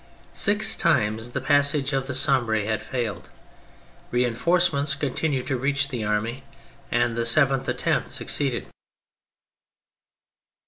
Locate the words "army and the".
6.03-7.23